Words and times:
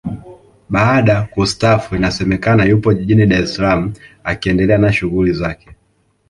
Baada 0.69 1.21
kustaafu 1.21 1.95
inasemekana 1.95 2.65
yupo 2.65 2.93
jijini 2.93 3.25
Dar 3.27 3.41
es 3.43 3.55
Salaam 3.55 3.93
akiendelea 4.23 4.77
na 4.77 4.93
shughuli 4.93 5.33
zake 5.33 5.75